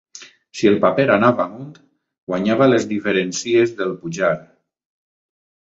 Si 0.61 0.69
el 0.69 0.77
paper 0.85 1.05
anava 1.15 1.43
amunt, 1.45 1.69
guanyava 2.33 2.71
les 2.73 2.89
diferencies 2.95 3.79
del 3.83 3.97
pujar 4.03 4.35